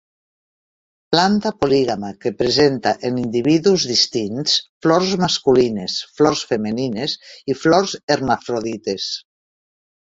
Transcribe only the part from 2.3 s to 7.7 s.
presenta en individus distints flors masculines, flors femenines i